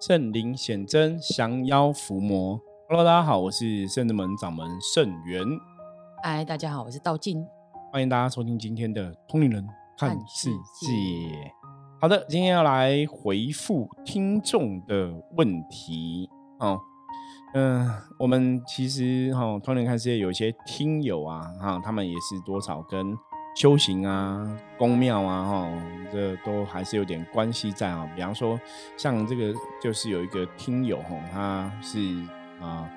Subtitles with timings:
[0.00, 2.58] 圣灵显真，降妖伏魔。
[2.88, 5.44] Hello，大家好，我是圣智门掌门圣元。
[6.22, 7.46] 嗨，大家好，我是道静。
[7.92, 9.62] 欢迎大家收听今天的《通灵人
[9.98, 10.48] 看世
[10.80, 10.88] 界》。
[12.00, 16.30] 好的，今天要来回复听众的问题。
[16.60, 16.80] 哦，
[17.52, 17.86] 嗯，
[18.18, 23.14] 我们其实哈，《通灵看世界》有一些听友啊，哈，他们也是多少跟。
[23.54, 24.48] 修行啊，
[24.78, 25.72] 宫庙啊，哈，
[26.12, 28.08] 这都还是有点关系在啊。
[28.14, 28.58] 比方说，
[28.96, 31.98] 像这个就是有一个听友哈，他是
[32.60, 32.88] 啊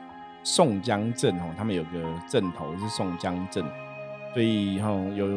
[0.43, 3.65] 宋江镇哦，他们有个镇头是宋江镇，
[4.33, 5.27] 所以哈有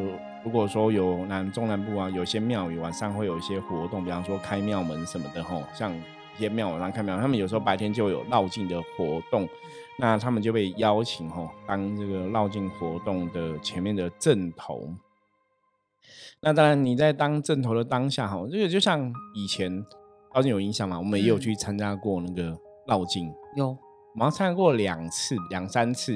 [0.44, 9.48] 如果说有南中南部啊，有些庙宇晚上会有一些活动，比方说开庙门什么的哈，像一些庙晚上开庙，他们有时候白天就有绕境的活动，
[9.98, 14.88] 那他们就被邀请哈当这个绕境活动的前面的镇头。
[16.40, 19.84] 那当然，你在当正头的当下，哈，这个就像以前
[20.34, 23.68] 绕境有影响嘛，我们也有去参加过那个绕境，有，
[24.14, 26.14] 我们参加过两次、两三次，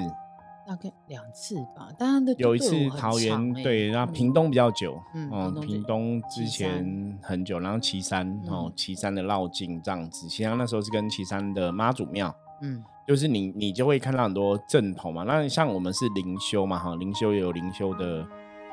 [0.69, 1.89] 大概两次吧。
[1.99, 15.25] 当然的，有一次桃园对，然后屏东比较久，嗯，屏东之前很久，然后岐山哦，岐山的绕境这样子，其实那时候是跟岐山的妈祖庙，嗯，就是你你就会看到很多正头嘛。
[15.25, 18.27] 那像我们是灵修嘛，哈，灵修也有灵修的。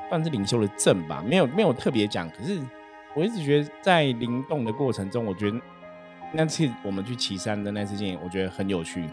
[0.08, 2.28] 算是灵修的证吧，没有没有特别讲。
[2.30, 2.60] 可是
[3.14, 5.60] 我一直觉得在灵动的过程中，我觉得
[6.32, 9.04] 那次我们去岐山的那次经验，我觉得很有趣。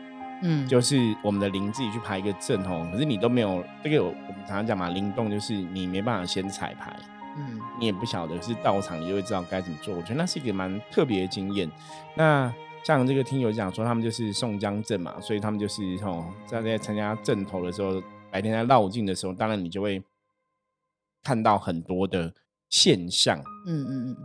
[0.44, 6.94] 嗯，就是我们的灵自己去排一个阵哦，可是你都没有这个，我们常常讲嘛，灵动就是你没办法先彩排，
[7.38, 9.96] 嗯，你也不晓得是到场你就会知道该怎么做。
[9.96, 11.72] 我觉得那是一个蛮特别的经验。
[12.16, 20.04] 那像这个听友讲说，他们就是宋江镇嘛，所以他们就是哦，在在参加阵头的时候，白天在绕境的时候，当然你就会。
[21.26, 22.32] 看到很多的
[22.70, 24.18] 现象，嗯嗯嗯。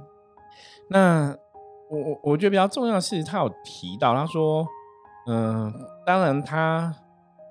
[0.91, 1.37] 那
[1.91, 4.67] 我我我觉得比较重要的是，他有提到，他说，
[5.27, 5.73] 嗯，
[6.05, 6.95] 当然他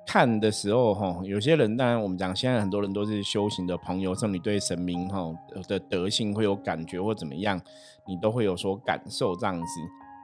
[0.05, 5.33] 看的时候，哈，有些人，当然我们讲，现在很多人都是修行的朋友，甚至你对神明哈
[5.67, 7.59] 的德性会有感觉或怎么样，
[8.07, 9.65] 你都会有所感受这样子。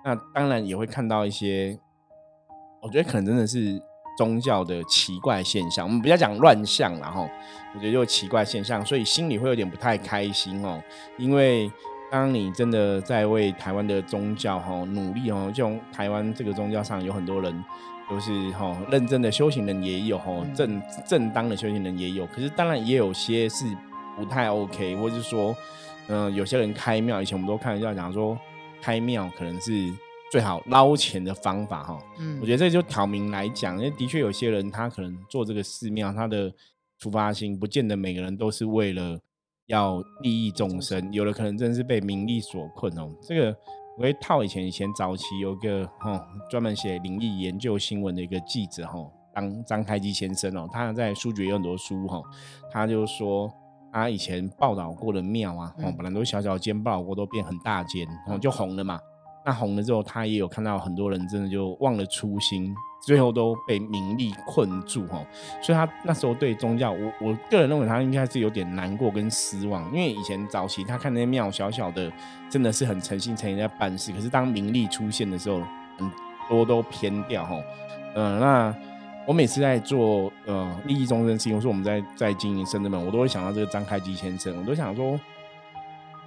[0.04, 1.80] 那当然也会看到一些，
[2.84, 3.82] 我觉得可能真的是。
[4.16, 7.30] 宗教的奇怪现象，我们不要讲乱象然后
[7.74, 10.82] 我觉得就奇怪现象，所以心里会有点不太开心哦。
[11.18, 11.72] 因为
[12.12, 17.64] 当你真的在为台湾的宗教哈努力哦，就台湾这个宗教上有很多人
[18.10, 23.66] 都是哈认真的修行人也有哈正正当的修行人也有，可是当然也有些是
[24.16, 25.56] 不太 OK，或者是说
[26.08, 28.38] 嗯有些人开庙，以前我们都开玩笑讲说
[28.82, 29.94] 开庙可能是。
[30.32, 36.52] 最好捞钱的方法哈，嗯，我觉得这就挑明来讲，因为的确有些人他可能做这个寺庙，他的
[36.98, 39.20] 出发心不见得每个人都是为了
[39.68, 43.10] 要利益众生，有的可能真的是被名利所困哦。
[43.22, 43.56] 这个
[43.98, 49.00] 我会套以前以前早期有个哦专门写灵异研究新闻的一个记者哈，
[49.34, 52.22] 当张开基先生哦，他在书局有很多书哈，
[52.72, 53.50] 他就说
[53.94, 59.00] 他以前报道过的庙啊，哦本来都小小间，报道过都变很大间，然后就红了嘛。
[59.46, 65.24] 那红了之后，他也有看到很多人真的就忘了初心，最后都被名利困住哈。
[65.62, 72.12] 所以他那时候对宗教，我我个人认为他应该是有点难过跟失望，因为以前早期他看那些庙小小的，
[72.50, 74.12] 真的是很诚心诚意在办事。
[74.12, 75.62] 可是当名利出现的时候，
[76.00, 76.12] 很
[76.50, 77.56] 多都偏掉哈。
[78.16, 78.76] 嗯，那
[79.28, 85.20] 我每次在做呃利益众生事情，或是我们在在经营深圳门，我都会想到这个张开基先生，我都想说。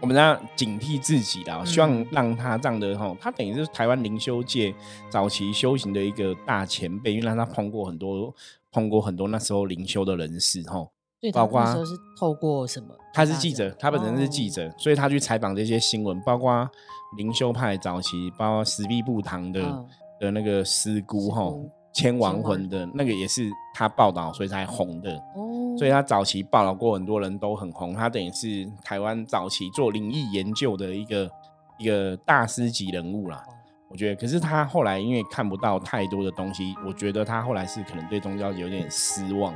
[0.01, 4.75] 我们要警惕自己啦，希望让他这样的哈，他等于是台湾灵修界
[5.11, 8.33] 早期修行的一个大前辈，因为让他碰过很多
[8.71, 10.87] 碰过很多那时候灵修的人士哈，
[11.33, 12.95] 包括那时候是透过什么？
[13.13, 16.69] 他是记者，他本身是记者，所以他去采访这些新闻，包括
[17.17, 19.85] 灵修派早期，包括石壁布堂的
[20.21, 21.53] 的那个师姑哈。
[21.95, 25.17] 千亡魂的那个也是他报道，所以才红的。
[25.35, 25.48] 哦，
[25.79, 31.31] 所以他早期报道过很多人都很红，他等于是台湾早期做灵异研究的一个
[31.79, 33.43] 一个大师级人物啦。
[33.89, 39.55] 我觉得，可是他后来因为看不到太多的东西，我觉得他后来是可能对宗教有点失望。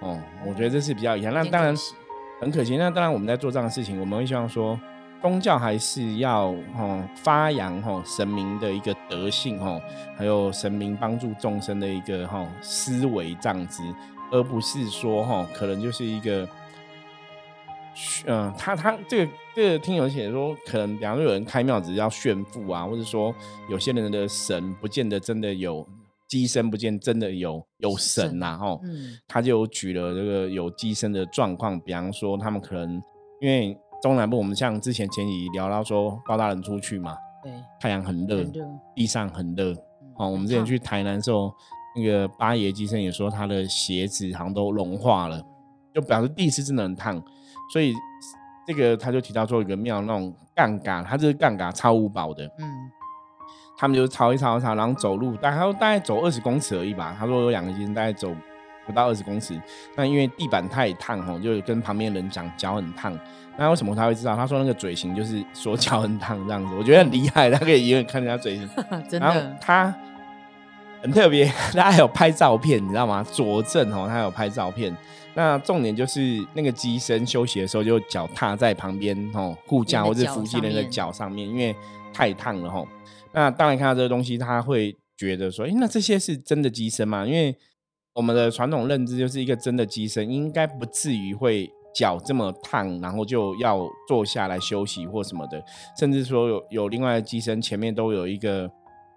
[0.00, 1.34] 哦，我觉得这是比较遗憾。
[1.34, 1.74] 那当然
[2.40, 2.76] 很可惜。
[2.76, 4.78] 那当然我们在做这样的事情，我们会希望说。
[5.22, 9.80] 宗教还是要哦发扬哦神明的一个德性哦，
[10.16, 13.82] 还有神明帮助众生的一个哦思维这样子，
[14.30, 16.48] 而不是说哈可能就是一个，
[18.26, 23.34] 嗯，他他这个这个听友写说，可能比方说有人开庙只是要炫富啊，或者说
[23.68, 25.86] 有些人的神不见得真的有
[26.28, 28.80] 机身，不见真的有有神呐哈，
[29.28, 33.02] 他就举了这个有机身的状况，比方说他们可能
[33.40, 33.78] 因为。
[34.02, 37.50] 中南部，我们像之前前几聊到说高大人出去嘛，对，
[37.80, 38.44] 太阳很热，
[38.94, 39.72] 地上很热。
[40.16, 41.52] 哦，我们之前去台南的时候，
[41.96, 45.42] 那个八爷机身也说他的鞋子好像都融化了，
[45.94, 47.20] 就表示地是真的很烫。
[47.72, 47.94] 所以
[48.66, 52.68] 这个他就提到做一个庙那种杠杆，他这是杠杆超五保的，嗯，
[53.76, 57.16] 他们就抄一抄抄，然后走路，大概大概走二十公尺而已吧。
[57.18, 58.34] 他说有两个机身大概走
[58.86, 59.60] 不到二十公尺，
[59.96, 63.18] 那因为地板太烫哦，就跟旁边人讲脚很烫。
[63.58, 64.36] 那为什么他会知道？
[64.36, 68.68] 他说那个嘴型就是说 脚很烫这样子，我觉得很厉害，他可以远远看人家嘴型。
[69.08, 69.92] 真的，他
[71.02, 73.22] 很特别， 他还有拍照片，你知道吗？
[73.22, 74.96] 佐证哦，他有拍照片。
[75.34, 81.74] 那重点就是那个机身休息的时候，就脚踏在旁边哦，护驾或者扶机人的脚上面，因为
[82.12, 82.88] 太烫了吼。
[83.32, 87.26] 那当然看到这个东西，他会觉得说，哎，那这些是真的机身吗？
[87.26, 87.54] 因为
[88.14, 91.70] 我们的传统认知就是一个真的机身，应该不至于会。
[91.98, 95.64] 脚这么烫，然后就要坐下来休息或什么的，
[95.98, 98.70] 甚至说有有另外的机身前面都有一个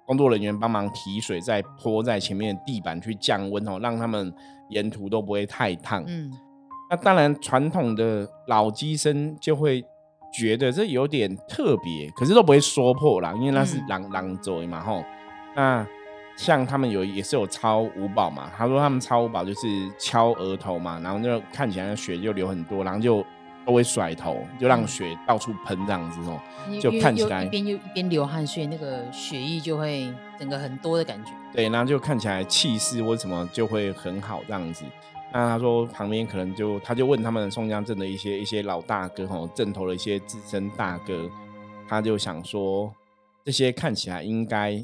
[0.09, 4.33] 工作人员帮忙提水，再泼在前面地板去降温哦，让他们
[4.69, 6.03] 沿途都不会太烫。
[6.07, 6.31] 嗯，
[6.89, 9.85] 那当然传统的老机身就会
[10.33, 15.03] 觉得这有点特别，可是都不会说破啦，因为那是狼狼嘴嘛吼。
[15.55, 15.85] 那
[16.35, 19.67] 像他们有也是有超五宝嘛，他说他们超五宝就是
[19.99, 23.23] 敲额头嘛，然后就看起来血就流很多，然后就
[23.65, 26.39] 都会甩头，就让血到处喷这样子哦，
[26.81, 31.31] 就看起来一边又一边流汗，所以那个血液就会整个很多的感觉。
[31.53, 34.83] 对，然后就看起来气势或什么就会很好这样子。
[35.31, 41.29] 那他说旁边可能就他就问他们宋江镇的一些一些老大哥哦，镇头的一些资深大哥，
[41.87, 42.91] 他就想说
[43.45, 44.83] 这些看起来应该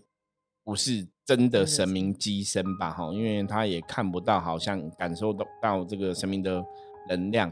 [0.64, 1.08] 不是。
[1.28, 6.64] 真的神明机身吧，哈，因为他也看不到，好像感受到到这个神明的
[7.10, 7.52] 能量。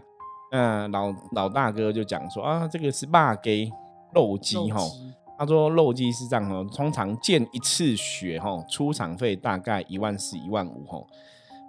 [0.53, 3.71] 那老老大哥就讲说啊，这个是霸给
[4.13, 4.79] 肉鸡哈。
[5.35, 11.03] 他说肉鸡是这样哦，通常见一次血哈，出场费大概一万四、一万五哈。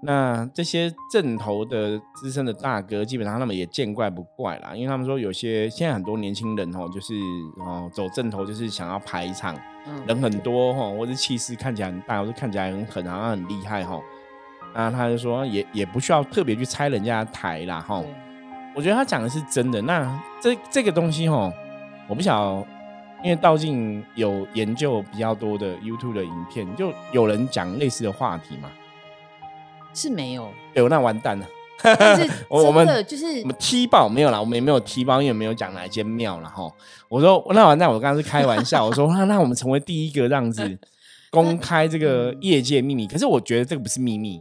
[0.02, 7.14] 那这些正头的资深的大哥，基本上他们也见怪不怪啦，因为他们说有些现在很多年轻人哦，就是
[7.60, 9.58] 哦走正头就是想要排场。
[10.06, 13.98] 人很多哈，或者气势看起来很大，或者看起来很狠，好像很厉害哈。
[14.75, 18.02] 那他就说也也不需要特别去拆人家台啦哈。
[18.75, 19.81] 我觉得他讲的是真的。
[19.82, 21.53] 那这这个东西哈，
[22.09, 22.67] 我不晓，
[23.23, 28.69] 因为道静有研究比较多的 YouTube 的影片，就有人讲类似的话题嘛？
[29.94, 30.49] 是没有。
[30.75, 31.47] 有那完蛋了。
[32.49, 36.71] 我们就是我们踢爆没有啦，我们也没有踢爆，因为没有讲哪一间庙了哈。
[37.09, 40.79] 我说那完蛋，我刚刚是开玩笑，我说那那我们成为第一个这样子
[41.31, 44.41] 公开这个业界秘密，可是我觉得这个不是秘密，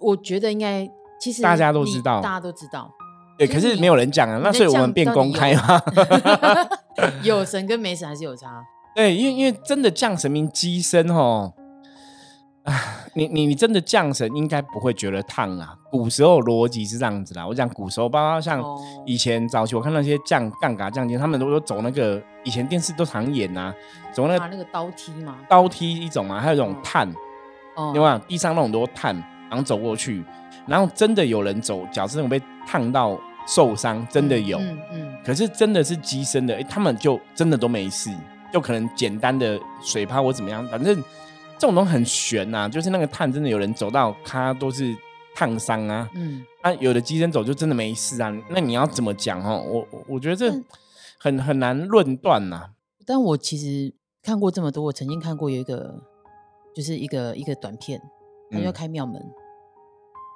[0.00, 0.86] 我觉得应该
[1.18, 2.92] 其实大家都知道，大家都知道，
[3.36, 5.80] 对，可是没有人讲啊，那所以我们变公开吗？
[7.22, 8.64] 有神跟没神还是有差，
[8.94, 11.52] 对，因为因为真的降神明机身哦。
[12.64, 12.72] 啊，
[13.12, 15.76] 你你你真的降神应该不会觉得烫啊。
[15.90, 18.64] 古时候逻辑是这样子啦，我讲古时候，包括像
[19.04, 23.74] 以前早期我看那些降杠杆降阶，他们都说走那个以前电视都常演啊，
[24.14, 27.06] 走那个那个刀梯嘛，刀梯一种嘛，还有一种炭，
[27.92, 28.18] 对吧？
[28.26, 29.14] 地上那种多炭，
[29.54, 30.24] 然后走过去，
[30.66, 33.16] 然后真的有人走脚是那种被烫到
[33.46, 35.16] 受伤，真的有，嗯嗯。
[35.24, 38.10] 可是真的是机身的，哎，他们就真的都没事，
[38.52, 41.02] 就可能简单的水泡或怎么样，反正。
[41.56, 44.92] 这种东西很悬呐，就是那个碳真的有人走到，他都是
[45.36, 46.10] 烫伤啊。
[46.12, 48.36] 嗯，那有的机身走就真的没事啊。
[48.50, 49.64] 那你要怎么讲哦？
[49.64, 50.50] 我我觉得这
[51.16, 52.70] 很很难论断呐。
[53.06, 55.94] 但我其实看过这么多，我曾经看过有一个，
[56.74, 58.02] 就是一个一个短片，
[58.50, 59.22] 他要开庙门，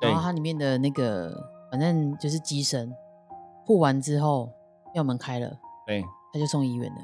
[0.00, 1.34] 然后它里面的那个
[1.70, 2.92] 反正就是机身
[3.64, 4.50] 护完之后，
[4.94, 6.02] 庙门开了，对，
[6.32, 6.98] 他就送医院了。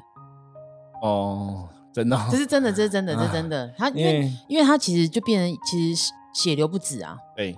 [1.01, 1.69] 哦。
[1.95, 3.73] 真的，这是真的，这是真的，这是真的。
[3.77, 7.17] 他因为，因为他其实就变成，其实血流不止啊。
[7.37, 7.57] 对，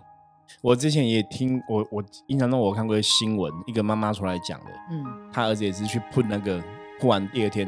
[0.61, 5.03] 我之前也听我我印象中我看过新闻，一个妈妈出来讲的，嗯，
[5.33, 6.61] 她儿子也是去碰那个，
[6.99, 7.67] 喷完第二天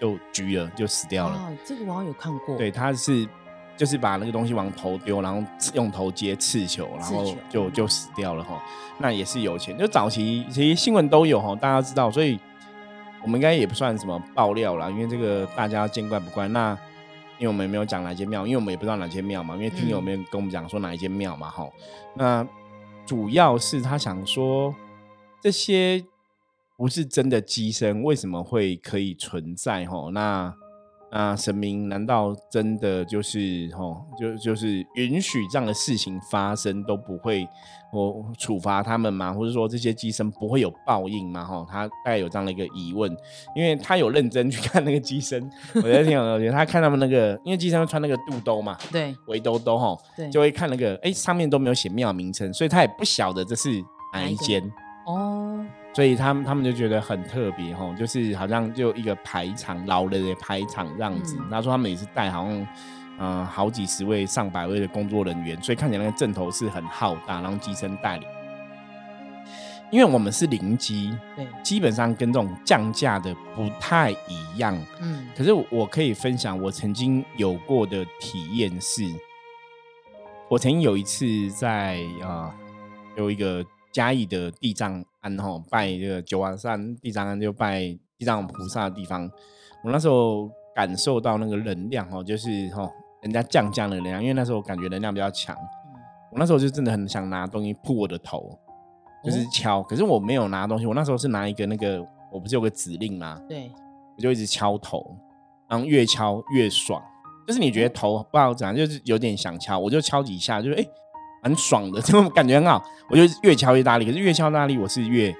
[0.00, 1.36] 就橘了，就死掉了。
[1.36, 2.56] 哦，这个我有看过。
[2.56, 3.28] 对，他是
[3.76, 5.42] 就是把那个东西往头丢，然后
[5.74, 8.62] 用头接刺球，然后就就死掉了哈。
[8.98, 12.38] 那也是有钱，就早期其实新闻都有哈，大家知道，所以。
[13.22, 16.46] 我们应该也不算什么爆料啦，因为这个大家见怪不怪。
[16.46, 16.78] 那
[17.38, 19.56] 因为我们也没有讲哪间庙，因为我们也不知道哪间庙嘛。
[19.56, 21.68] 因为听友没有跟我们讲说哪一间庙嘛，哈。
[22.14, 22.46] 那
[23.04, 24.72] 主要是他想说，
[25.42, 26.04] 这些
[26.76, 29.84] 不是真的机身，为什么会可以存在？
[29.86, 30.54] 哈，那
[31.10, 37.46] 那神明难道真的就是吼，就就是允许这样的事情发生都不会
[37.92, 39.32] 我处罚他们吗？
[39.32, 41.44] 或者说这些机身不会有报应吗？
[41.44, 43.10] 哈，他大概有这样的一个疑问，
[43.54, 46.50] 因为他有认真去看那个机身，我觉得挺有道理。
[46.50, 53.70] 他看他们那个，因为机身会穿那个肚兜嘛，对，围兜兜哈，对，就会看那个，哎，上面都没有写庙名称，所以他也不晓得这是
[54.12, 54.60] 哪一间
[55.06, 55.64] 哦。
[55.96, 61.38] 所以他们他们就觉得很特别哈，就是好像就一个排场，老人的排场这样子。
[61.50, 62.68] 他说他们也是带好像
[63.18, 68.28] 嗯好几十位、上百位的工作人员，所以看起来那个阵头是很浩大，然后机身带领。
[69.90, 74.78] 因为我们是零机，对，基本上跟这种降价的不太一样。
[75.00, 79.02] 嗯，可是我可以分享我曾经有过的体验是，
[80.50, 82.54] 我曾经有一次在啊
[83.16, 85.02] 有一个嘉义的地藏。
[85.38, 87.80] 吼拜这个九华山地藏庵，就拜
[88.18, 89.30] 地藏菩萨的地方。
[89.82, 92.90] 我那时候感受到那个能量哦，就是吼
[93.22, 95.56] 人家降降的能量，因为那时候感觉能量比较强。
[96.32, 98.58] 我那时候就真的很想拿东西扑我的头，
[99.24, 99.82] 就是敲。
[99.82, 103.40] 可是我没有拿东西，我那时候是拿一个那个，我不是有个指令吗？
[103.48, 103.70] 对，
[104.16, 105.16] 我就一直敲头，
[105.68, 107.02] 然后越敲越爽。
[107.46, 110.86] 就是你觉得头不好怎样，就是有点想敲，我就敲几下，就是哎。
[111.48, 112.84] 很爽的， 这种感觉很好。
[113.08, 115.34] 我就越敲越大力，可是越敲大力，我是越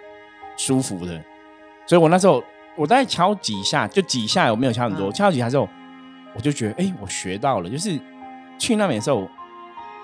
[0.57, 1.21] 舒服的。
[1.87, 2.43] 所以我那时候，
[2.77, 5.11] 我大概敲几下，就几下，我没有敲很多。
[5.13, 5.69] 敲几下之后，
[6.35, 7.69] 我就觉得，哎，我学到了。
[7.69, 7.99] 就是
[8.59, 9.29] 去那边的时候，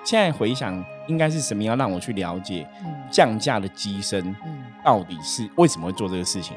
[0.04, 2.66] 现在回想，应该是什么要让我去了解
[3.10, 4.34] 降价的机身，
[4.84, 6.56] 到底是为什么会做这个事情？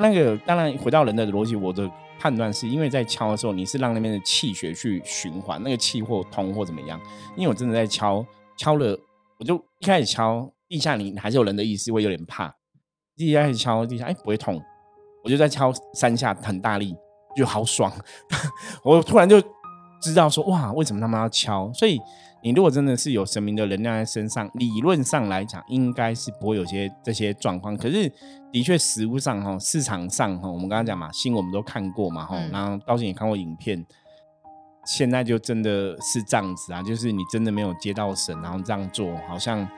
[0.00, 1.90] 那个，当然回到人的逻辑，我的。
[2.22, 7.00] 判断是因为在敲的时候，你是让那边的气血去循环，那个气或通或怎么样？
[7.34, 8.22] 因为我真的在敲
[8.58, 8.94] 敲了，
[9.38, 12.54] 我就一开始敲地下，你还是有人的意思，会有点怕。
[13.16, 14.62] 一开始敲地下，哎，不会痛，
[15.24, 16.94] 我就在敲三下，很大力，
[17.34, 17.90] 就好爽。
[18.84, 19.40] 我突然就
[20.02, 21.72] 知道说，哇，为什么他们要敲？
[21.72, 21.98] 所以。
[22.42, 27.76] 你如果真的是有神明的能量在身上，理论上来讲，应该是不会有些这些状况。
[27.76, 28.10] 可是，
[28.50, 33.84] 的确实物上哈，市场上哈，我们刚刚讲嘛，新闻我们都看过嘛哈，然后到时也看过影片，
[34.86, 39.68] 现在就真的是这样子啊，就是你真的没有接到神，然后这样做，好像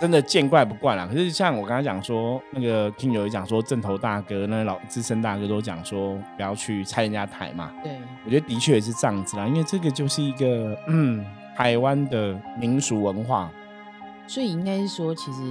[0.00, 1.06] 真的见怪不怪了。
[1.06, 7.72] 可是像我刚才讲说，那个听友讲说，正头大哥、那老资深大哥都讲说，不要去拆人家台嘛。
[7.84, 11.24] 对，我觉得的确也是这样子啦，因为这个就是一个嗯。
[11.60, 13.50] 台湾的民俗文化，
[14.26, 15.42] 所以应该是说，其实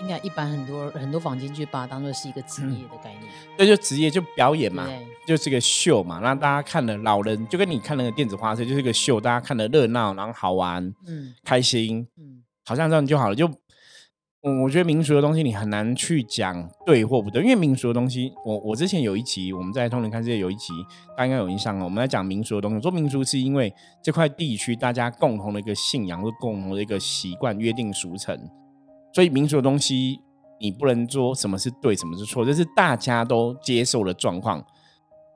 [0.00, 3.24] 应该一般很多很多坊间就把它当做是一个职业的概念。
[3.54, 4.88] 对，就职业就表演嘛，
[5.26, 13.46] 就是个秀嘛，让大家看了老人就跟你看那个电子花车，就是个秀，大家看的热闹，然后好玩，嗯，开心，嗯，好像这样就好了，就。
[14.46, 20.74] 嗯，我觉得民俗的东西你很难去讲对或不对，因为民俗的东西，我我之前有一集我们在通灵看世界有一集，
[21.16, 21.84] 大家应该有印象哦。
[21.84, 23.72] 我们在讲民俗的东西，说民俗是因为
[24.02, 28.38] 这块地区大家共同的一个信仰或共同的一个习惯约定俗成，
[29.14, 30.20] 所以民俗的东西
[30.60, 34.62] 你不能说什么是对，什么是错，这是大家都接受的状况，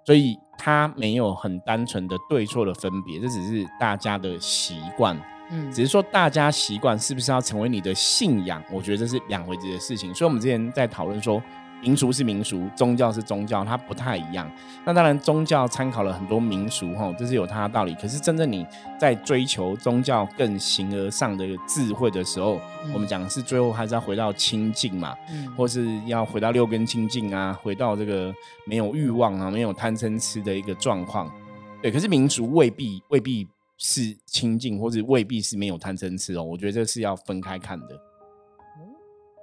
[0.04, 5.18] 所以它没有很单纯的对错的分别，这只是大家的习惯。
[5.50, 8.62] 嗯，只是说大家习惯是不是要成为你的信仰？
[8.70, 10.14] 我觉得这是两回事的事情。
[10.14, 11.42] 所以，我们之前在讨论说，
[11.80, 14.50] 民俗是民俗，宗教是宗教，它不太一样。
[14.84, 17.94] 那当然，宗教参考了很多民俗，哈，这是有它的道理。
[17.94, 18.66] 可是，真正你
[18.98, 22.60] 在追求宗教更形而上的智慧的时候，
[22.92, 28.34] 我们讲是最后还是要回到清净嘛，嗯，或是要回到六根清净啊，回到这个
[28.66, 31.32] 没有欲望啊，没有贪嗔痴的一个状况。
[31.80, 33.46] 对，可是民俗未必未必。
[33.78, 36.42] 是清净，或者未必是没有贪嗔痴哦。
[36.42, 37.86] 我觉得这是要分开看的。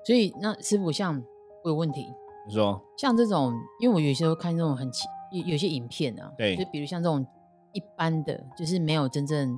[0.06, 1.20] 所以，那师傅像
[1.64, 2.06] 我有问题，
[2.48, 4.88] 你说像这种，因为我有些时候看这种很
[5.32, 7.26] 有有些影片啊，对，就比如像这种
[7.74, 9.58] 一般的，就是没有真正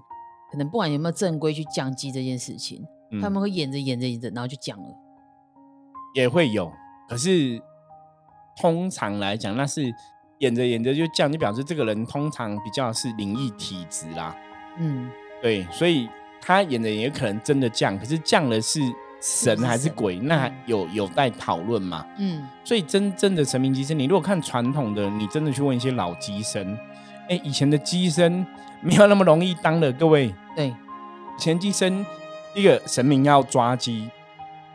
[0.50, 2.86] 可能不管有没有正规去降级这件事情，
[3.22, 4.96] 他们会演着演着演着，然后就讲了，
[6.16, 6.72] 也会有。
[7.10, 7.62] 可是
[8.62, 9.94] 通常来讲，那是
[10.40, 14.34] 演着演着就降，就表示这个人通常比较是灵异体质啦。
[14.78, 15.10] 嗯，
[15.42, 16.08] 对，所以
[16.42, 18.80] 他演的也可能真的降，可是降的是
[19.22, 22.06] 神还是鬼，那有有待讨论嘛。
[22.18, 26.78] 嗯，所以真正的神明机身，你如果看传统的，你真的去问一些老机身，
[27.30, 28.46] 哎，以前的机身
[28.82, 30.34] 没有那么容易当的，各位。
[30.56, 30.74] 对，
[31.38, 32.06] 前机身
[32.56, 34.10] 一个神明要抓鸡，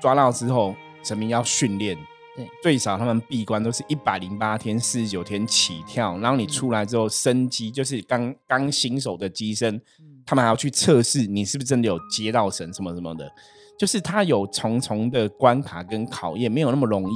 [0.00, 1.96] 抓到之后，神明要训练。
[2.34, 9.80] 对，最少他们闭关都是一百零八天、四十九天起跳，然后你出来之后升机，就是刚刚新手的机身，
[10.24, 13.30] 他们还要去测试你是不是真的有接到神什么什么的，
[13.78, 17.14] 就是他有重重的关卡跟考验，没有那么容易。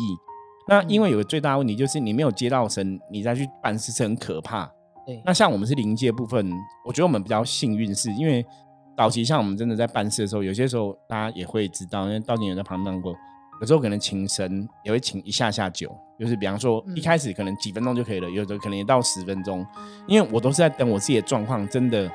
[0.68, 4.70] 那因为有个最大的问题就是你没有接到神，你再去办事是很可怕。
[5.06, 5.22] 对。
[5.24, 6.50] 那像我们是临界部分，
[6.84, 8.44] 我觉得我们比较幸运，是因为
[8.96, 13.14] 早期像我们真的在办事的时候，有些时候大家也会知道，因为道景也在旁边过，
[13.60, 19.66] 有时候可能请神也会请一下下酒，就是比方说一开始可能几分钟就可以了，有的可能也到十分钟，
[20.06, 22.10] 因为我都是在等我自己的状况真的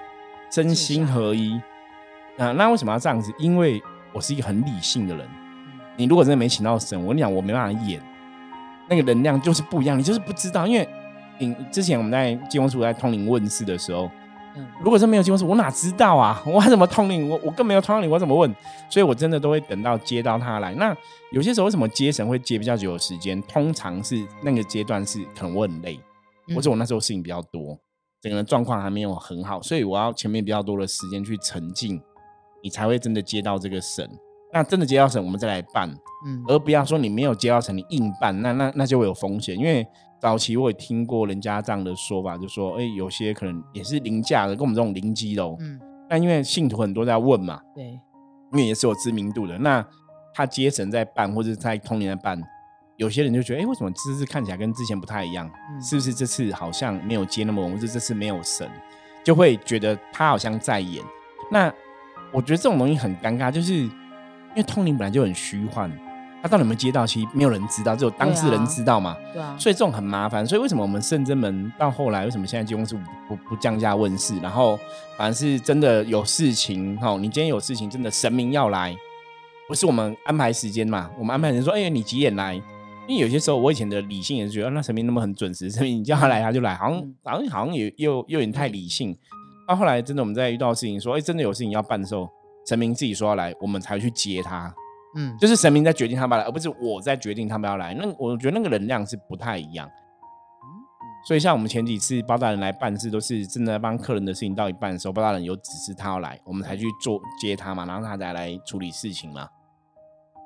[0.50, 1.60] 真心合一。
[2.38, 3.32] 啊，那为什么要这样子？
[3.38, 3.82] 因为
[4.14, 5.28] 我是一个很理性的人。
[5.98, 8.02] 你如果真的没请到神，我跟你讲，我没办法演，
[8.90, 10.00] 那个能量就是不一样。
[10.00, 10.88] 你就是不知道，因为
[11.38, 14.10] 你之前我们在金光处在通灵问世的时候，
[14.56, 16.42] 嗯，如果是没有金光处，我哪知道啊？
[16.48, 17.30] 我怎么通灵？
[17.30, 18.54] 我我更没有通灵，我怎么问？
[18.90, 20.74] 所以我真的都会等到接到他来。
[20.76, 20.96] 那
[21.32, 23.42] 有些时候为什么接神会接比较久的时间？
[23.44, 26.00] 通常是那个阶段是可能我很累，
[26.56, 27.78] 或者我那时候事情比较多，
[28.22, 32.02] 整个人状况还没有很好，所以我要前面比较多的时间去沉浸。
[32.64, 34.08] 你才会真的接到这个神，
[34.54, 35.90] 那真的接到神，我们再来办，
[36.28, 39.58] 嗯，而不要说你没有接到神，你硬办，那那那就会有风险。
[39.58, 39.84] 因为
[40.22, 47.86] 早期我也听过人家这样的说法，就说，哎，有些可能也是零价的，跟我们这种零基楼，嗯，那因为信徒很多在问嘛，对，
[48.54, 49.86] 因为也是有知名度的，那
[50.34, 52.42] 他接神在办，或者在通年在办，
[52.98, 55.50] 有些人就觉得，哎，为什么这次看起来跟之前不太一样？
[55.82, 58.70] 是不是这次好像没有接那么稳，或者这次没有神，
[59.24, 61.04] 就会觉得他好像在演，
[61.52, 61.74] 那。
[62.34, 63.92] 我觉得这种东西很尴尬，就是因
[64.56, 65.92] 为通灵本来就很虚幻，
[66.42, 69.16] 他到底有没有接到，其实没有人知道，只有当事人知道嘛。
[69.32, 69.56] 对啊。
[69.60, 70.46] 所以这种很麻烦。
[70.46, 74.78] 所以为什么我们圣真门到后来，为什么现在金公司不不降价问世，然后
[75.18, 77.16] 反而是真的有事情哈？
[77.18, 78.96] 你今天有事情，真的神明要来，
[79.68, 81.10] 不是我们安排时间嘛？
[81.18, 82.56] 我们安排人说，哎，你几点来？
[83.08, 89.16] 因为有些时候我以前的理性也是觉得，那神明那么很准时，神明你叫他来他就来，好像好像好像也又又有点太理性。
[89.68, 92.30] 到后来，真的我们在遇到事情，说哎，真的有事情要办的时候，
[92.68, 94.74] 神明自己说要来，我们才去接他。
[95.16, 97.94] 嗯，就是神明在决定他们来，而不是我在决定他们要来。
[97.94, 99.90] 那我觉得那个能量是不太一样。
[101.28, 109.48] 所以像我们前几次包大人来办事，都是正在帮客人的事情到一半的时候，包大人有指示他要来，我们才去做接他嘛，然后他再来处理事情嘛。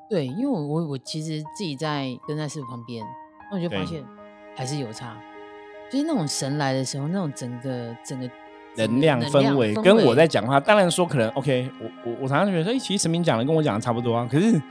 [0.10, 3.06] 对，因为我我我其实自己在跟在师傅旁边，
[3.52, 4.04] 那我就发现
[4.56, 5.16] 还是有差，
[5.92, 8.30] 就是那种神来的时候，那种整个整个。
[8.78, 14.62] 能量氛围跟我在讲话，当然说可能 OK，我我我常常觉得，哎，其实神明讲的跟我讲的差不多啊，可是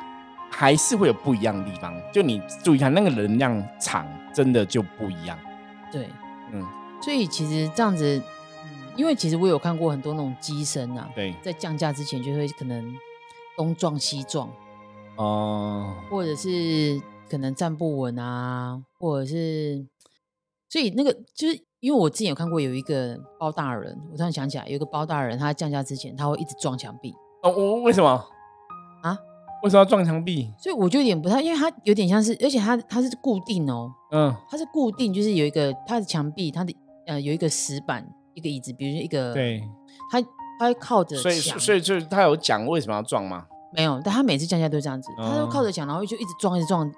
[0.51, 1.95] 还是会有不一样的地方。
[2.13, 5.39] 就你注意看，那个能量场真的就不一样。
[5.91, 6.09] 对，
[6.53, 6.63] 嗯，
[7.03, 8.23] 所以其实这样子，
[8.97, 12.95] 因为其实我有看过很多那种机身啊，对，在降价之前就会可能
[13.57, 14.51] 东撞西撞，
[15.17, 17.01] 哦，或者是
[17.31, 19.87] 可能站不稳啊，或者是，
[20.69, 21.65] 所以那个就是。
[21.85, 27.15] 因为我之前有看过有一个包大人，我突然想起来，有一个包大人，他降价之前他会一直撞墙壁。
[27.43, 28.09] 哦，我为什么
[29.03, 29.19] 啊？
[29.63, 30.51] 为什么要撞墙壁？
[30.59, 36.75] 所以我就有点不太，因为他有点像是，而且他他是固定哦，嗯，他是固定，就是有一个他的墙壁，他的
[37.07, 39.63] 呃有一个石板，一个椅子，比如说一个，对，
[40.11, 40.23] 他
[40.59, 43.45] 他会靠着所以所以就是他有讲为什么要撞吗？
[43.75, 46.91] 没有，但他每次降价都这样子，他都靠着墙，然后就一直撞，一直撞，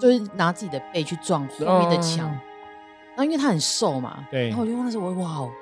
[0.00, 2.36] 就是拿自己的背去撞后面的墙。
[3.16, 5.52] 那因为他很瘦嘛，对，然后我就问那时候，我哇哦，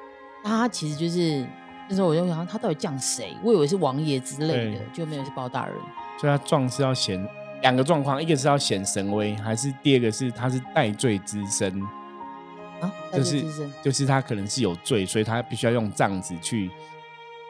[0.42, 1.46] 他其实就是
[1.88, 3.36] 那时候我就想，他到底降谁？
[3.44, 5.76] 我以为是王爷之类的，就没有是包大人。
[6.18, 7.28] 所以他壮是要显
[7.60, 11.82] 两个状况，一个是要显神威，还是第二个是他是戴罪之身
[12.80, 12.90] 啊？
[13.12, 13.44] 就是
[13.82, 16.70] 就是他可能是有罪，所以他必须要用杖子去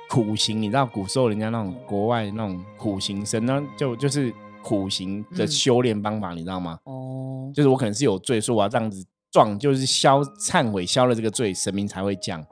[0.09, 0.61] 苦行。
[0.61, 6.79] 你知道古时候人家那种国外那种苦行僧，那就就是苦行的修炼方法，你知道吗？
[6.85, 9.07] 哦，就是我可能是有罪，说我要这样子。
[9.33, 12.45] 撞就是消忏悔消了这个罪，神明才会降。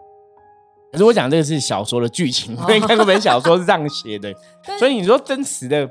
[0.91, 4.33] 可是我讲这个是小说的剧情， 我看过本小说是这样写的，
[4.81, 5.89] 所以你说真实的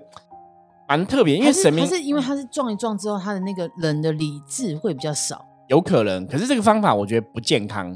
[0.90, 6.28] 蛮特别，因为神明是因为他是撞一撞之后，他的那个人的理智会比较少，有可能。
[6.28, 7.96] 可是这个方法我觉得不健康，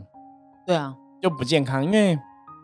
[0.65, 2.17] 对啊，就不健康，因为。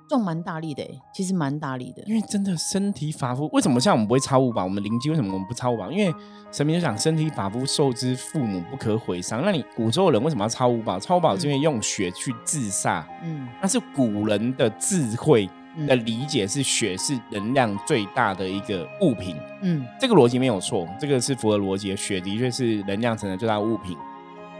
[0.09, 2.01] 撞蛮大力的哎，其实蛮大力的。
[2.07, 4.63] 因为真的身体发肤，为什么像我们不会超五宝？
[4.63, 5.91] 我们灵机为什么我们不超五宝？
[5.91, 6.13] 因为
[6.51, 9.43] 神明就讲身体发肤受之父母不可毁伤。
[9.45, 10.99] 那你古时候人为什么要超五宝？
[10.99, 13.07] 超五宝是因为用血去自杀。
[13.23, 15.47] 嗯，那是古人的智慧
[15.87, 19.35] 的理解，是血是能量最大的一个物品。
[19.61, 21.95] 嗯，这个逻辑没有错，这个是符合逻辑的。
[21.95, 23.95] 血的确是能量层的最大物品。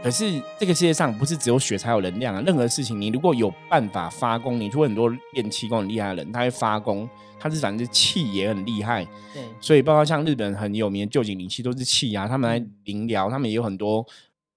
[0.02, 2.42] 可是这个世界上不是只有血才有能量啊！
[2.46, 7.08] 任何事情，你如果有办法发功，你就会很多练气功很厉害的人，他会发功，
[7.38, 9.04] 他是反正气也很厉害。
[9.34, 14.04] 对，所以包括像日本很有名的旧井灵气都是气啊，他们来灵疗，他们也有很多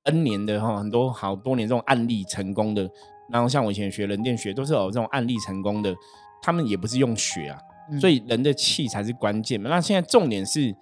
[0.03, 2.89] N 年的哈，很多好多年这种案例成功的。
[3.29, 5.93] 然后像我以前学人电学，都是有这种案例成功的，
[6.41, 7.59] 他们也不是用血啊，
[7.99, 9.69] 所以人的气才是关键嘛。
[9.69, 10.73] 那现在重点是。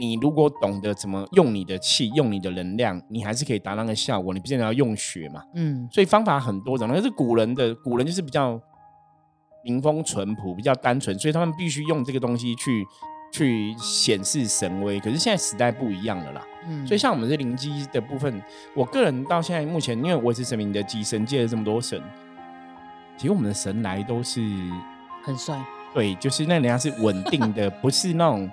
[0.00, 4.32] 你如果懂得怎么用你的气，用你的能量，你还是可以达到那个效果。
[4.32, 6.88] 你不见得要用血嘛，嗯，所以方法很多种。
[6.90, 8.58] 但是古人的古人就是比较
[9.62, 12.86] 民风淳朴，比较单纯，所以他们必须用这个东西去
[13.30, 14.98] 去显示神威。
[14.98, 18.42] 可是现在时代不一样了啦，嗯，所以像我们这灵机的部分，
[18.74, 22.02] 我个人到现在目前，因为我也是神明的机神，借了这么多神，
[23.18, 24.40] 其实我们的神来都是
[25.22, 28.50] 很帅，对，就是那人家是稳定的， 不是那种。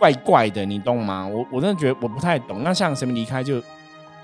[0.00, 1.28] 怪怪的，你懂吗？
[1.28, 2.64] 我我真的觉得我不太懂。
[2.64, 3.62] 那像神明离开就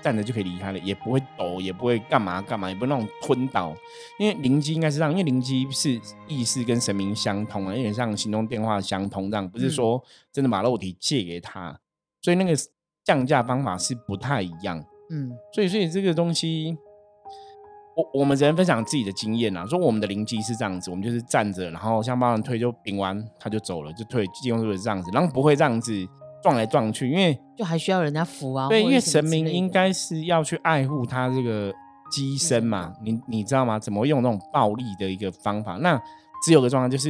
[0.01, 3.75] 站着就可以离开了，也不会抖，也不会干嘛干嘛，也不会那种吞倒。
[4.17, 11.79] 因为灵机应该是这样，因为灵机是意识跟神明相通啊，有点像行动电话相通这样，不是说真的把肉体借给他，
[12.21, 12.53] 所以那个
[13.03, 14.83] 降价方法是不太一样。
[15.11, 16.75] 嗯，所以所以这个东西。
[17.97, 26.07] 我我们只能分享自己的经验啊，说我们的灵机是这样子，我们就是站着，然后像帮人推就顶完他就走了，就退，基本上是这样子，然后不会这样子
[26.43, 28.67] 撞来撞去，因为就还需要人家扶啊。
[28.69, 31.73] 对，因为神明应该是要去爱护他这个
[32.11, 33.79] 机身嘛，你你知道吗？
[33.79, 35.73] 怎么用那种暴力的一个方法？
[35.77, 35.99] 那
[36.45, 37.09] 只有个状况就是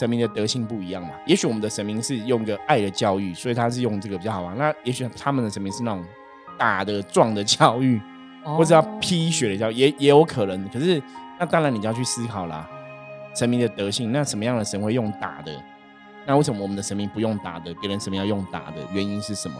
[0.00, 1.10] 神明的德性不一样嘛。
[1.26, 4.56] 也许我们的神明是用个爱的教育，所以他是用这个比较好玩。
[4.56, 6.02] 那也许他们的神明是那种
[6.58, 8.00] 打的撞的 教育。
[8.44, 11.02] 或者要批血的叫也也有可能，可是
[11.38, 12.68] 那当然你就要去思考啦，
[13.34, 15.62] 神明的德性，那什么样的神会用打的？
[16.26, 17.74] 那为什么我们的神明不用打的？
[17.74, 19.56] 别人神明要用打的原因是什么？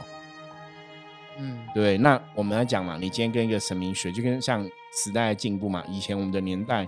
[1.39, 1.99] 嗯，对。
[1.99, 6.87] 那我们来讲嘛，你今天跟一个神明学，就跟像时代的进步嘛，以前我们的年代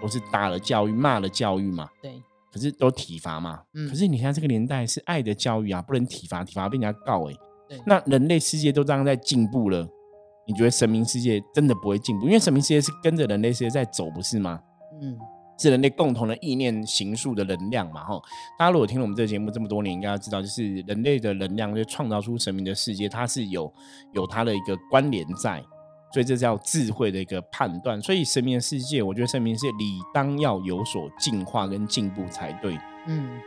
[0.00, 2.20] 都是打了教育、骂了教育嘛，对。
[2.52, 3.88] 可是都体罚嘛，嗯。
[3.88, 7.34] 可是你看这个年代是爱的教育啊，不能体罚，体罚被人家告哎。
[7.68, 7.80] 对。
[7.86, 9.88] 那人类世界都这样在进步了。
[10.46, 12.26] 你觉得神明世界真的不会进步？
[12.26, 14.60] 因为神明世界是跟着人类世界在走，不是吗？
[15.00, 15.16] 嗯，
[15.58, 18.04] 是人类共同的意念形塑的能量嘛？
[18.04, 18.20] 哈，
[18.58, 23.72] 大家如果听了我们这个节目这么多年，应该要知道，就是人类的能量就创造出神明的世界，它是有
[24.12, 25.62] 有它的一个关联在，
[26.12, 28.00] 所以这叫智慧的一个判断。
[28.02, 32.76] 所以神明的世界，我觉得神明世界理当要有所进化跟进步才对。
[33.06, 33.38] 嗯，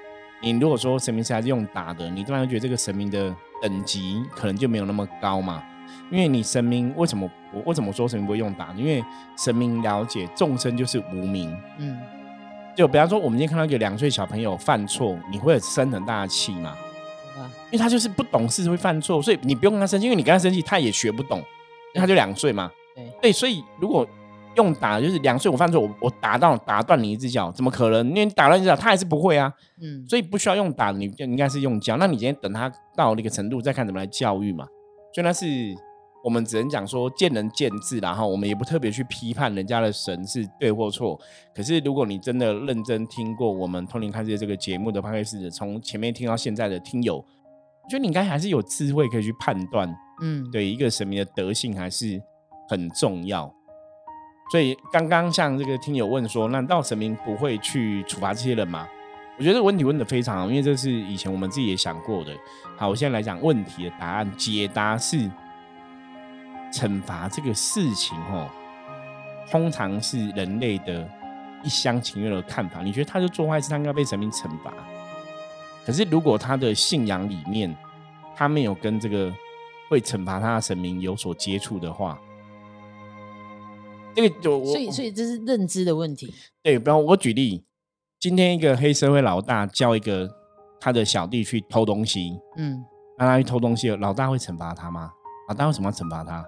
[0.41, 5.61] 你如果说神明世界是用打的，你当然觉得这个神明的等级可能就没有那么高嘛。
[6.11, 8.73] 因为你神明为什么我为什么说神明不会用打？
[8.77, 9.03] 因为
[9.37, 11.97] 神明了解众生就是无名，嗯，
[12.75, 16.75] 就比方说我们今天看到一个两岁小朋友犯错，你会生很大的气吗？
[17.71, 22.71] 因为他就是不懂事会犯错，所以你不用跟他生气，因为你跟他生气他也学不懂，因为他就两岁嘛。
[22.95, 24.07] 对对，所以如果
[24.55, 28.07] 用打就是两岁我犯错，我我打到打断你一只脚，怎么可能？
[28.07, 29.51] 因为你打断一只脚他还是不会啊。
[29.81, 31.97] 嗯，所以不需要用打，你就应该是用教。
[31.97, 34.65] 那你今天等他到那个程度再看怎么来教育嘛。
[35.15, 35.47] 所以那是。
[36.23, 41.15] 我们只能讲说见仁见智，然后我们也不特别去批判人家的神是对或错。
[41.53, 49.87] 可是如果你真的认真听过我们通灵看世界这个节目的潘开始从前面听到现在的听友，我觉得你应该还是有智慧可以去判断，
[50.23, 52.19] 嗯，对一个神明的德性还是
[52.67, 53.53] 很重要。
[54.49, 58.87] 所以刚刚像这个听友问说，难道神明不会去处罚这些人吗？
[59.37, 62.35] 我觉得问题问的非常好，因为这是以前我们自己也想过的。
[62.77, 65.29] 好，我现在来讲问题的答案，解答是。
[66.73, 68.49] 惩罚这个事情，哦，
[69.49, 71.09] 通常是人类的
[71.63, 72.81] 一厢情愿的看法。
[72.81, 74.73] 你觉得他就做坏事，他应该被神明惩罚。
[75.85, 77.73] 可是如果他的信仰里面，
[78.35, 79.33] 他没有跟这个
[79.89, 82.19] 会惩罚他的神明有所接触的话，
[84.13, 86.33] 这个就所以所以这是认知的问题。
[86.61, 87.63] 对，比方我举例，
[88.19, 90.29] 今天一个黑社会老大叫一个
[90.79, 92.83] 他的小弟去偷东西，嗯，
[93.17, 95.11] 让他去偷东西，老大会惩罚他吗？
[95.49, 96.43] 老大为什么要惩罚他？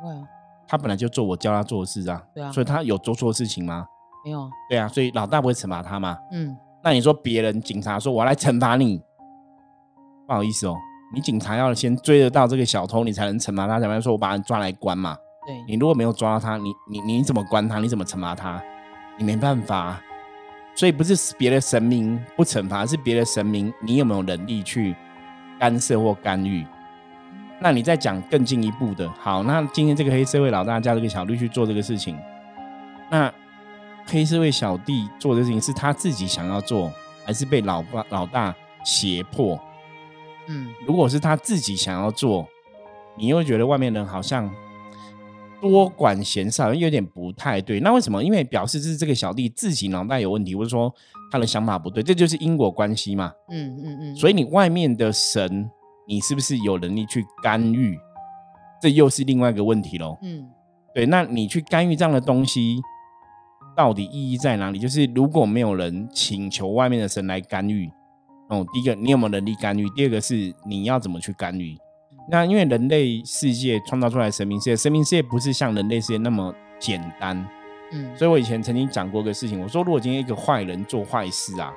[0.00, 0.22] 不会啊，
[0.66, 3.86] 他本来就做我教他做的事啊，对啊，所以他有做错事情吗？
[4.24, 6.16] 没有，对啊，所以老大不会惩罚他吗？
[6.32, 9.02] 嗯，那你说别人警察说我来惩罚你，
[10.26, 10.74] 不好意思哦，
[11.14, 13.78] 你警察要先追得到这个小偷，你才能惩罚他。
[13.78, 15.16] 怎么说我把你抓来关嘛？
[15.46, 17.78] 对，你如果没有抓到他，你你你怎么关他？
[17.80, 18.62] 你怎么惩罚他？
[19.18, 20.00] 你没办法，
[20.78, 24.94] 所以不是别的神明不惩罚，是别的神明你有没有能力去
[25.58, 26.64] 干涉或干预？
[27.58, 32.16] 那你再讲更进一步的，好，那今天这个黑社会老大叫这个小弟去做这个事情，
[33.10, 33.28] 那
[34.06, 36.92] 黑社会小弟做的事情是他自己想要做，
[37.26, 39.58] 还是被老爸老大胁迫？
[40.46, 42.46] 嗯，如果是他自己想要做，
[43.16, 44.48] 你又觉得外面人好像
[45.60, 47.80] 多管闲事好像，有点不太对。
[47.80, 48.22] 那为什么？
[48.22, 50.94] 因为表示是这个小弟自己脑袋有问题，或者说
[51.30, 53.32] 他的想法不对，这就是因果关系嘛。
[53.50, 54.16] 嗯嗯嗯。
[54.16, 55.70] 所以你外面的神。
[56.10, 57.94] 你是不是有能力去干预？
[58.80, 60.16] 这又是另外一个问题喽。
[60.22, 60.48] 嗯，
[60.94, 62.80] 对，那你去干预这样的东西，
[63.76, 64.78] 到底意义在哪里？
[64.78, 67.90] 就是如果没有人请求外面的神来干预，
[68.48, 69.86] 哦，第一个你有没有能力干预？
[69.90, 71.76] 第二个是你要怎么去干预？
[72.30, 77.46] 那因为人类世界创造出来神明世界，神明世界不是像人类世界那么简单。
[77.90, 81.72] 嗯，所以我以前曾经讲过个事情，我说如果今天一个坏人做坏事啊，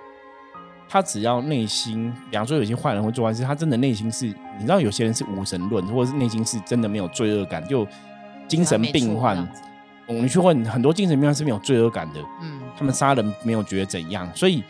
[0.90, 7.88] 他只要内心，比方说有些坏人会做坏事，他真的内心是，你知道有些人是无神论，或者是内心是真的没有罪恶感，就
[8.46, 9.48] 精神病患。
[10.06, 14.62] 我们去问很多精神病患是没有罪恶感的，嗯，他们杀人没有觉得怎样，所以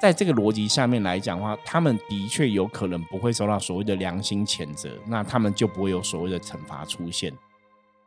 [0.00, 7.32] 在这个逻辑下面来讲的话，他们的确有可能不会受到所谓的良心谴责，那他们就不会有所谓的惩罚出现，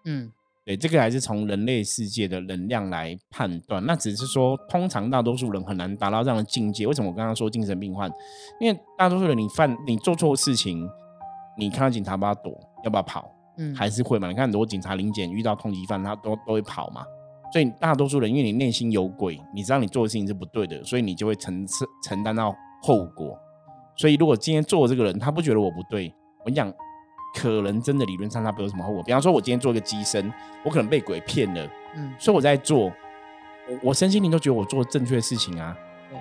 [0.06, 0.32] 嗯。
[0.64, 3.84] 对，这个还是从人类世界的能量来判断。
[3.84, 6.86] 那只是说，通常大多数人很难达到这样的境界。
[6.86, 8.08] 为什么我刚刚说精神病患？
[8.60, 10.88] 因为大多数人，你犯你做错事情，
[11.58, 13.28] 你看到警察不要躲，要不要跑？
[13.58, 14.28] 嗯，还是会嘛？
[14.28, 17.04] 你看很多警察临检遇到通缉犯，他都都会跑嘛。
[17.52, 21.66] 所以大多数人，因为你内心有鬼，你知道你做的事情是不对的，所以你就会承
[22.04, 23.38] 承担到后果。
[23.96, 26.74] 所以如果今天做这个人，他不觉得我不对，我跟你讲。
[27.34, 30.30] 可能真的理论上他不有什么后果，比方说我今天做一个机身，
[30.66, 32.88] 我可能被鬼骗了，嗯，所以我在做，
[33.70, 35.74] 我我身心灵都觉得我做正确的事情啊，
[36.10, 36.20] 对，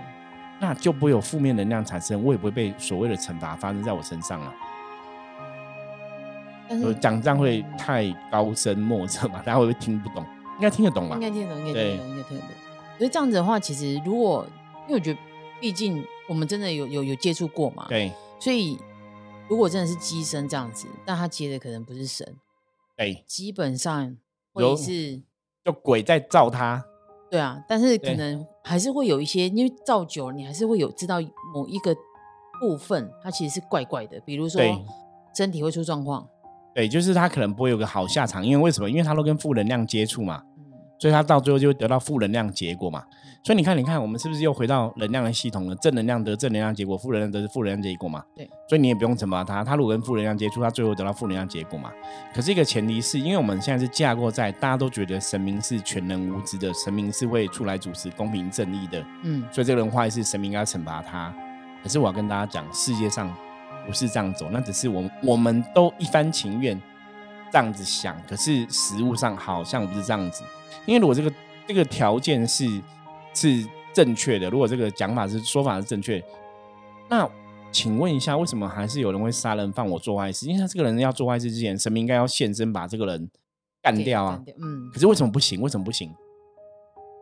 [0.61, 4.55] 那就不会有负面能量产生，我也不会被所谓的惩罚发生在我身上了。
[6.85, 9.43] 我讲这样会太高深莫测嘛？
[9.45, 10.25] 大家会不会听不懂？
[10.61, 11.15] 应该听得懂吧？
[11.17, 12.51] 应该听得懂，应该听得懂，应该听得懂。
[12.99, 14.47] 所以这样子的话，其实如果
[14.87, 15.19] 因为我觉得，
[15.61, 18.79] 毕竟我们真的有有有接触过嘛，对，所以。
[19.49, 22.37] 如果真的是机身这样子，但他接的可能不是神，
[22.97, 24.17] 对，基本上
[24.53, 25.21] 会是
[25.65, 26.85] 就鬼在造他，
[27.29, 31.17] 对啊，但是可能还是会有一些，因为造久了，你还是会有知道
[31.53, 31.93] 某一个
[32.61, 34.63] 部分，它其实是怪怪的，比如说
[35.35, 36.29] 身体会出状况，
[36.73, 38.89] 对，就是他可能不会有个好下场，因为为什么？
[38.89, 40.45] 因为他都跟负能量接触嘛。
[41.01, 43.03] 所以他到最后就会得到负能量结果嘛。
[43.43, 45.75] 所以你看，你看，我们是不是又回到能量的系统了？
[45.77, 48.23] 正能量得正能量结果，负能量得负能量结果嘛。
[48.37, 48.47] 对。
[48.69, 51.91] 所以你也不用惩罚他，他如果跟负能量接触，他最后得到负能量结果嘛。
[52.35, 59.03] 可是一个前提是因为我们现在是架构在大家都觉得神明是全能无知的，神明是会出来主持公平正义的。
[59.23, 59.43] 嗯。
[59.51, 61.35] 所以这个人坏是，神明应该惩罚他。
[61.83, 63.35] 可是我要跟大家讲，世界上
[63.87, 66.79] 不是这样走，那只是我们我们都一番情愿
[67.53, 70.43] 这样子想，可是实物上好像不是这样子。
[70.87, 71.33] 因为如果这个
[71.67, 72.65] 这个条件是
[73.35, 76.23] 是正确的，如果这个讲法是说法是正确，
[77.09, 77.29] 那
[77.73, 80.47] 请问一下，为什么还是有人会杀人放我做坏事？
[80.47, 83.31] 因为他这个人要做坏事之前，神明应该要现身把这个人
[83.83, 84.43] 干掉啊。
[84.61, 84.91] 嗯。
[84.93, 85.61] 可是为什么不行？
[85.61, 86.13] 为什么不行？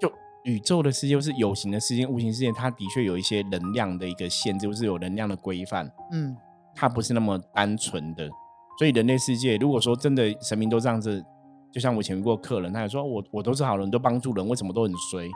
[0.01, 0.11] 就
[0.45, 5.91] 宇宙的世界是有形的世界、无形世界，它的确有一些能量的一个限制，就是有能量的规范。
[6.13, 6.37] 嗯。
[6.75, 8.31] 它不是那么单纯的，
[8.79, 11.25] 所以人类世界如果说真的神明都这样子。
[11.71, 15.29] 就像我以前遇过客人，他也说我我都是好人，都帮助人，为什么都很衰？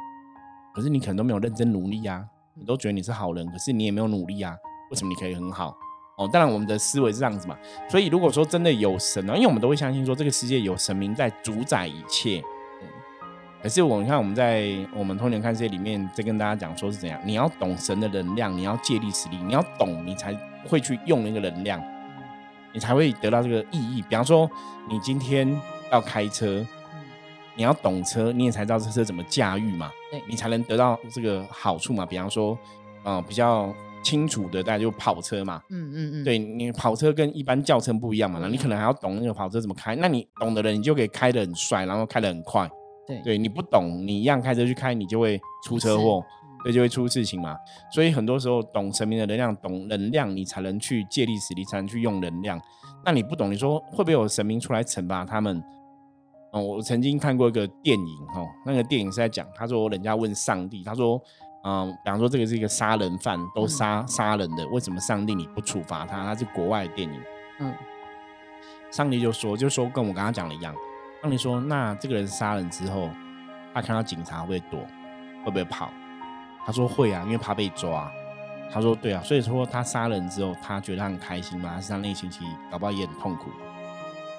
[0.74, 2.24] 可是你可能都没有认真努力啊，
[2.54, 4.56] 你都觉得你是好人，可是你也没有努力啊，
[4.90, 5.76] 为什么你可以很好？
[6.16, 7.54] 哦，当然我们的思维是这样子嘛。
[7.86, 12.42] 所以如果说真的有神啊，因为我们都会相信说这个世界有神明在主宰一切。
[13.62, 20.32] 可是我你看我们在我们通年看世界里面在跟大家讲说是怎样，你要懂神的能量，你要借力使力，你要懂，你才
[20.66, 21.78] 会去用那个能量，
[22.72, 24.02] 你才会得到这个意义。
[24.02, 24.50] 比方说
[24.88, 25.60] 你今天。
[25.92, 26.66] 要开车，
[27.54, 32.06] 你要懂车，你也才知道这车怎么驾驭嘛，对你才能得到这个好处嘛。
[32.06, 32.58] 比方说，
[33.02, 33.70] 呃，比较
[34.02, 39.94] 清楚的，大家就跑车嘛，嗯嗯嗯，对你跑车跟一般轿车不一样嘛，那你可能还要懂那个跑车怎么开。
[39.94, 42.66] 那你懂的人，你就可以开得很帅，然后开得很快。
[43.06, 46.24] 对，对你不懂，你一样开车去开，你就会出车祸，
[46.64, 47.56] 对，就会出事情嘛。
[47.92, 52.60] 所以很多时候，懂神明的能量，懂能量，你才能去借力使力，才能去用能量。
[53.04, 55.62] 那你不懂，你说会不会有神明出来惩罚他们？
[56.52, 61.18] 哦，我曾经看过一个电影，哦，那个电影是在讲，他说人家问上帝，他说，
[61.64, 66.22] 嗯，比方说这个是一个杀人犯，都杀杀人的，为什么上帝你不处罚他？
[66.24, 67.20] 他是国外的电影，
[67.60, 67.74] 嗯，
[68.90, 70.74] 上帝就说，就说跟我刚刚讲的一样，
[71.22, 73.08] 上帝说，那这个人杀人之后，
[73.72, 74.78] 他看到警察会躲，
[75.42, 75.90] 会不会跑？
[76.64, 78.10] 他说会啊，因为怕被抓。
[78.70, 83.50] 他说对啊，所以说他杀人之后，他觉得很开心嘛，还是他内心其实搞不好也很痛苦。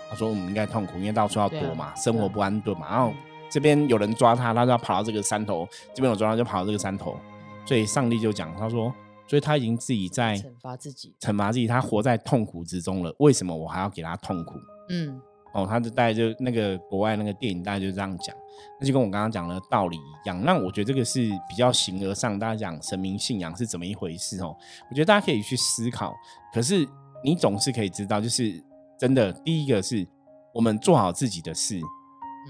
[0.10, 2.88] 他说：“我们应该痛苦，因为到处要躲嘛，生活不安顿嘛。
[2.90, 3.14] 然后
[3.50, 7.18] 这边有人抓他，他就要跑到这个山头；这边有抓他，就跑到这个山头。
[7.66, 8.94] 所以上帝就讲，他说：，
[9.26, 13.12] 所以他已经自己在惩罚自己，惩罚自己，他活在痛苦之中了。
[13.18, 14.60] 为什么我还要给他痛苦？
[14.90, 15.20] 嗯，
[15.54, 18.36] 哦，他就大概就那个国外那个电影，大概就这样讲。
[18.80, 20.44] 那就跟我刚刚讲的道理一样。
[20.44, 24.56] 那我觉得这个是比较形而上，大家讲神明信仰是怎么一回事哦？
[24.90, 26.14] 我觉得大家可以去思考。
[26.54, 26.88] 可是
[27.24, 28.62] 你总是可以知道，就是。”
[28.96, 30.08] 真的，第一个是
[30.54, 31.78] 我们做好自己的事，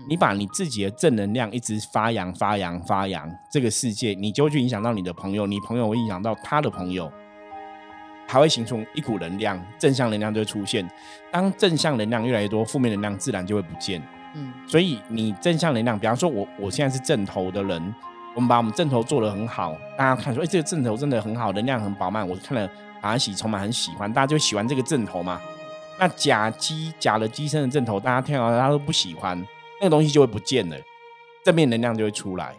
[0.08, 7.12] 你把你自己的正能量一直发扬、发扬、发扬，这个世界你就会去影响到你的朋友，你朋友会影响到他的朋友，
[8.34, 10.84] 它会形成一股能量，正向能量就会出现。
[11.32, 14.02] 当正向能量越来越多，负面能量自然就会不见。
[14.34, 17.94] 嗯，所以你正向能量，比方说我我现在是正头的人，
[18.34, 22.68] 我们把我们正头做得很好，大家看说，哎，这个正头真的很好，能量很饱满，我看了
[23.00, 25.40] 把喜充满很喜欢，大家就喜欢这个正头嘛。
[26.00, 29.40] 那假机假的机身的正头，大家听到大家都不喜欢，
[29.80, 30.78] 那个东西就会不见了，
[31.46, 32.56] 正面能量就会出来。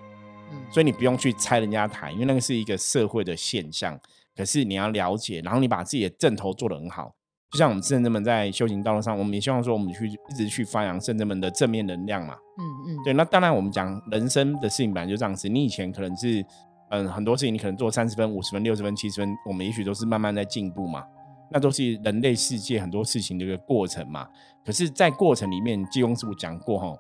[0.53, 3.99] 嗯，所以你不用去拆人家台，因为那个是一个社会的现象。
[4.37, 7.15] 可是你要了解，然后你把自己的正头做得很好。
[7.53, 12.35] 就像我们圣人们在修行道路上，我们也希望说，我们去一直去发扬圣人们的正面能量嘛。
[12.35, 13.13] 嗯嗯，对。
[13.13, 15.49] 那当然，我们讲人生的事情本来就这样子。
[15.49, 16.45] 你以前可能是，
[16.91, 21.05] 嗯，很多事情你可能做三十分、五十分、六十分、七十分，我们也许都是慢慢在进步嘛。
[21.53, 24.27] 那都是人类世界很多事情的一个过程嘛。
[24.65, 26.93] 可是，在过程里面，济公师傅讲过哈，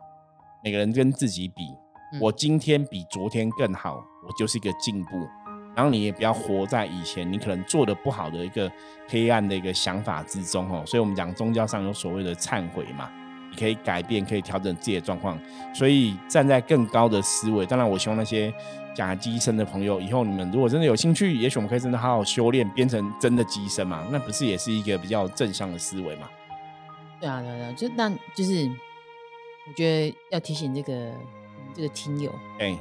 [0.62, 1.64] 每个人跟自己比，
[2.20, 5.10] 我今天比昨天更好，我就是一个进步。
[5.74, 8.70] 然后你也不要活在以前你可能做的不好的一个
[9.08, 13.10] 黑暗的一个想法之中哦，所以我们讲宗教上有所谓的忏悔嘛，
[13.50, 15.38] 你可以改变，可以调整自己的状况，
[15.74, 17.66] 所以站在更高的思维。
[17.66, 18.54] 当然，我希望那些
[18.94, 26.28] 假机身的朋友，以后你们如果真的有兴趣，也许我们可以真的好好修炼，变成真的机身嘛，那不是也是一个比较正向的思维嘛？
[27.20, 28.70] 对啊，对啊，就那就是
[29.66, 31.12] 我觉得要提醒这个
[31.74, 32.76] 这个听友，哎，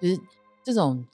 [0.00, 0.20] 就是
[0.62, 1.04] 这种。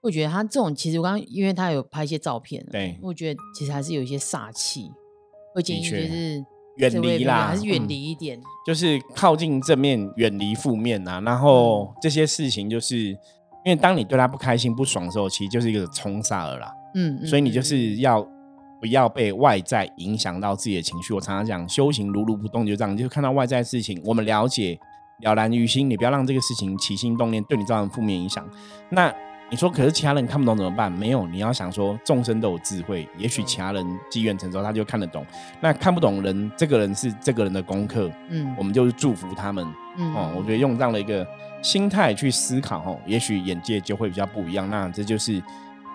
[0.00, 4.90] 我觉得他这种其实我刚刚因为他有拍一些照片，对，我觉得其实还是有一些煞气，
[5.54, 6.44] 会建议就是
[6.76, 11.20] 远离啦，还是远离一点，就是靠近正面，远离负面啊。
[11.22, 13.16] 然后这些事情就是因
[13.66, 16.72] 为当你对他不开心、不爽的时候，其实就是一个冲煞了啦。
[16.94, 18.22] 嗯，所以你就是要
[18.80, 21.12] 不要被外在影响到自己的情绪。
[21.12, 24.78] 我常常讲修行如如不动，就这样，就看到外在事情，我们了解
[25.22, 28.48] 了然于心，你不要让这个事情起心动念对你造成负面影响。
[28.90, 29.12] 那
[29.50, 30.92] 你说，可是其他人看不懂怎么办？
[30.92, 35.24] 没有，你要想说，众生都有智慧，也许其他人机缘成熟，他就看得懂。
[35.58, 41.26] 那看不懂人，这个人是这个人的功课，嗯，我们就是祝福他们，嗯，哦，我觉得用这样的一个
[41.62, 44.68] 心态去思考，哦，也许眼界就会比较不一样。
[44.68, 45.42] 那这就是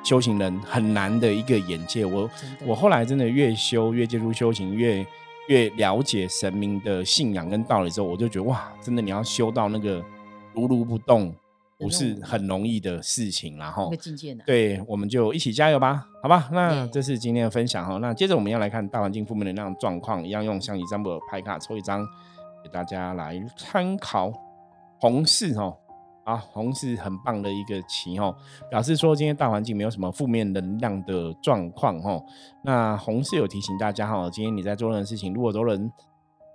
[0.03, 2.03] 修行人很难的一个眼界。
[2.03, 2.27] 我
[2.65, 5.05] 我后来真的越修越接触修行，越
[5.47, 10.03] 越了解神明的信仰跟道理之后，我就觉得哇，真的你要修到那个
[10.55, 11.31] 如如不动。
[11.77, 13.91] 不是很容易的事情，然后
[14.45, 16.49] 对，我们就一起加油吧，好吧？
[16.53, 17.97] 那这是今天的分享哈。
[17.97, 22.05] 那接着我们要来看大环境负面能量状况，一样用象棋占卜牌卡抽一张
[22.63, 24.31] 给大家来参考。
[24.99, 25.75] 红四哦，
[26.23, 28.33] 啊，红是很棒的一个棋哦，
[28.69, 32.23] 表示说今天大环境没有什么负面能量的状况哦。
[32.63, 35.91] 那红是有提醒大家哈，今天你在做任何事情，如果都能。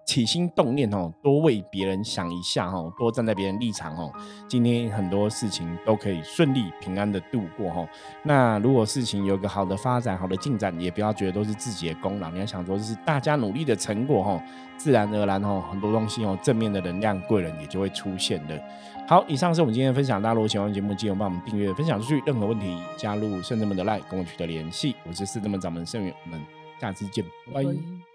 [0.08, 4.10] 起心动念哦，多为别人想一下哦，多站在别人立场哦，
[4.48, 7.86] 今天很多事情都可以顺利平安的度过哦。
[8.22, 14.42] 那如果事情有个好的发展、好的进展，也不要觉得都是自己的功劳，你要想说这是大家努力的成果哦，
[14.78, 18.58] 自然而然哦，很多东西哦，正面的能量贵人也就会出现的。
[19.06, 22.22] 好，以上是我们今天的分享，大家如果喜欢节目，记得帮我们订阅、分享出去。
[22.24, 24.96] 任何问题，加入圣人们的 line 跟我取得联系。
[25.06, 26.40] 我是圣人们掌门圣元，我们
[26.80, 28.07] 下次见，拜拜。